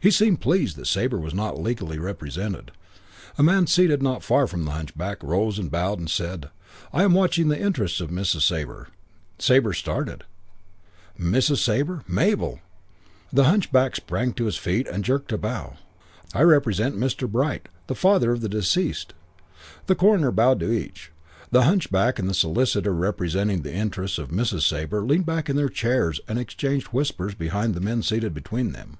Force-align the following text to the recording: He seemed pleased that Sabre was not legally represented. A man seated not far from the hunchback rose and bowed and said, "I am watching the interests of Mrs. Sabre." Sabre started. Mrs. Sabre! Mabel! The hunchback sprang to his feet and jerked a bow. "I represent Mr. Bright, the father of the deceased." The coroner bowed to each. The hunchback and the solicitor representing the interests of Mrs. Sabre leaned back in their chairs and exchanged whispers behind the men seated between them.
He 0.00 0.10
seemed 0.10 0.40
pleased 0.40 0.74
that 0.74 0.88
Sabre 0.88 1.20
was 1.20 1.32
not 1.32 1.62
legally 1.62 2.00
represented. 2.00 2.72
A 3.38 3.44
man 3.44 3.68
seated 3.68 4.02
not 4.02 4.24
far 4.24 4.48
from 4.48 4.64
the 4.64 4.72
hunchback 4.72 5.22
rose 5.22 5.56
and 5.56 5.70
bowed 5.70 6.00
and 6.00 6.10
said, 6.10 6.50
"I 6.92 7.04
am 7.04 7.12
watching 7.12 7.46
the 7.46 7.60
interests 7.60 8.00
of 8.00 8.10
Mrs. 8.10 8.40
Sabre." 8.40 8.88
Sabre 9.38 9.72
started. 9.72 10.24
Mrs. 11.16 11.58
Sabre! 11.58 12.02
Mabel! 12.08 12.58
The 13.32 13.44
hunchback 13.44 13.94
sprang 13.94 14.32
to 14.32 14.46
his 14.46 14.56
feet 14.56 14.88
and 14.88 15.04
jerked 15.04 15.30
a 15.30 15.38
bow. 15.38 15.74
"I 16.34 16.42
represent 16.42 16.96
Mr. 16.98 17.30
Bright, 17.30 17.68
the 17.86 17.94
father 17.94 18.32
of 18.32 18.40
the 18.40 18.48
deceased." 18.48 19.14
The 19.86 19.94
coroner 19.94 20.32
bowed 20.32 20.58
to 20.58 20.72
each. 20.72 21.12
The 21.52 21.62
hunchback 21.62 22.18
and 22.18 22.28
the 22.28 22.34
solicitor 22.34 22.92
representing 22.92 23.62
the 23.62 23.72
interests 23.74 24.18
of 24.18 24.30
Mrs. 24.30 24.62
Sabre 24.68 25.02
leaned 25.06 25.26
back 25.26 25.48
in 25.48 25.54
their 25.54 25.68
chairs 25.68 26.18
and 26.26 26.36
exchanged 26.36 26.88
whispers 26.88 27.36
behind 27.36 27.74
the 27.74 27.80
men 27.80 28.02
seated 28.02 28.34
between 28.34 28.72
them. 28.72 28.98